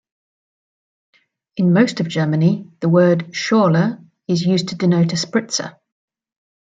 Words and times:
In 1.57 1.73
most 1.73 1.99
of 1.99 2.07
Germany, 2.07 2.71
the 2.79 2.89
word 2.89 3.33
"Schorle" 3.33 4.03
is 4.27 4.41
used 4.41 4.69
to 4.69 4.75
denote 4.75 5.13
a 5.13 5.15
Spritzer. 5.15 5.77